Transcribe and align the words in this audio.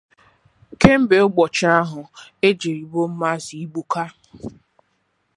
kemgbe 0.81 1.15
ụbọchị 1.27 1.65
ahụ 1.79 2.01
e 2.47 2.49
jiri 2.59 2.83
gbuo 2.89 3.05
maazị 3.19 3.55
Igboka 3.63 4.03